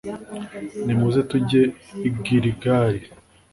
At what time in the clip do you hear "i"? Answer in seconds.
2.07-2.09